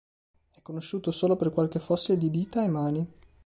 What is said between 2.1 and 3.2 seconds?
di dita e mani.